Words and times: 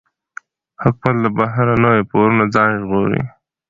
حکومت 0.83 1.17
له 1.23 1.29
بهرنیو 1.37 2.07
پورونو 2.11 2.43
ځان 2.55 2.69
ژغوري. 2.81 3.21